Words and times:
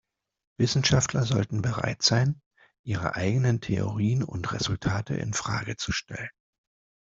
Wissenschaftler 0.57 1.21
sollten 1.27 1.61
bereit 1.61 2.01
sein, 2.01 2.41
ihre 2.83 3.13
eigenen 3.15 3.61
Theorien 3.61 4.23
und 4.23 4.51
Resultate 4.51 5.13
in 5.13 5.35
Frage 5.35 5.75
zu 5.77 5.91
stellen. 5.91 6.31